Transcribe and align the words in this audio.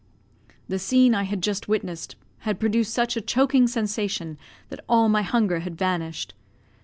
The 0.67 0.79
scene 0.79 1.13
I 1.13 1.25
had 1.25 1.43
just 1.43 1.67
witnessed 1.67 2.15
had 2.39 2.59
produced 2.59 2.91
such 2.91 3.15
a 3.15 3.21
choking 3.21 3.67
sensation 3.67 4.39
that 4.69 4.83
all 4.89 5.09
my 5.09 5.21
hunger 5.21 5.59
had 5.59 5.77
vanished. 5.77 6.33